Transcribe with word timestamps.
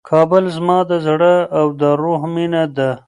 کابل 0.09 0.43
زما 0.57 0.77
د 0.91 0.93
زړه 1.05 1.35
او 1.59 1.67
د 1.79 1.83
روح 2.01 2.21
مېنه 2.35 2.63
ده. 2.77 2.91